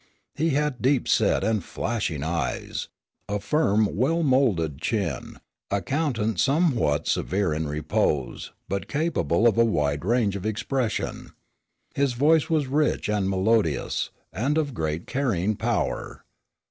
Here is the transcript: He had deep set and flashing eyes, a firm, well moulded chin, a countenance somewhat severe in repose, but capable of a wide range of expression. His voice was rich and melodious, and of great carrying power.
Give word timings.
He 0.33 0.49
had 0.49 0.81
deep 0.81 1.07
set 1.07 1.43
and 1.43 1.63
flashing 1.63 2.23
eyes, 2.23 2.87
a 3.29 3.39
firm, 3.39 3.95
well 3.95 4.23
moulded 4.23 4.79
chin, 4.81 5.37
a 5.69 5.79
countenance 5.79 6.41
somewhat 6.41 7.05
severe 7.07 7.53
in 7.53 7.67
repose, 7.67 8.51
but 8.67 8.87
capable 8.87 9.47
of 9.47 9.59
a 9.59 9.63
wide 9.63 10.03
range 10.03 10.35
of 10.35 10.43
expression. 10.43 11.33
His 11.93 12.13
voice 12.13 12.49
was 12.49 12.65
rich 12.65 13.09
and 13.09 13.29
melodious, 13.29 14.09
and 14.33 14.57
of 14.57 14.73
great 14.73 15.05
carrying 15.05 15.55
power. 15.55 16.23